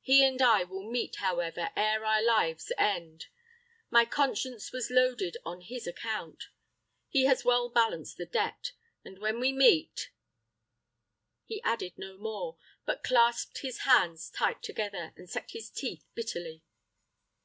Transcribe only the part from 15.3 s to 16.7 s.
set his teeth bitterly.